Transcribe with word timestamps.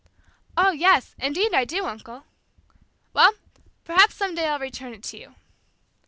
"Oh, 0.57 0.71
yes; 0.71 1.13
indeed 1.19 1.53
I 1.53 1.63
do, 1.63 1.85
uncle." 1.85 2.23
"Well, 3.13 3.33
perhaps 3.83 4.15
some 4.15 4.33
day 4.33 4.47
I'll 4.49 4.57
return 4.57 4.95
it 4.95 5.03
to 5.03 5.17
you." 5.19 5.35